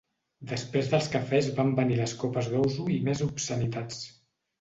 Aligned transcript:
Després 0.51 0.87
dels 0.93 1.09
cafès 1.15 1.49
van 1.59 1.69
venir 1.79 1.97
les 1.99 2.13
copes 2.23 2.49
d'ouzo 2.55 2.87
i 2.95 2.97
més 3.09 3.23
obscenitats. 3.27 4.01